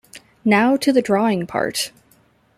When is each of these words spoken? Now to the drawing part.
Now 0.43 0.77
to 0.77 0.91
the 0.91 1.03
drawing 1.03 1.45
part. 1.45 1.91